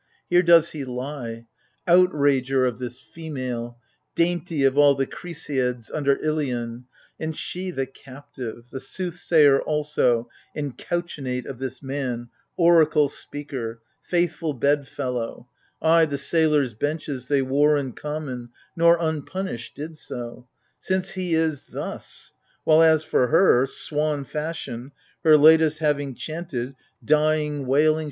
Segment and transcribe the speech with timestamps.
[0.31, 1.45] Here does he lie—
[1.87, 3.77] outrager of this female,
[4.15, 6.85] Dainty of all the Chruseids under Ilicn;
[7.19, 14.55] And she— the captive, the soothsayer also And couchmate of this man, oracle speaker, Faithful
[14.55, 15.47] bed fellow,—
[15.83, 20.47] ay, the sailors' benches They wore in common, nor unpunished did so.
[20.79, 22.33] Since he is— thus!
[22.63, 24.93] While, as for her,— swan fashion,
[25.23, 26.73] Her latest having chanted,—
[27.05, 27.99] dying wailing 1 26 A GAME MNON.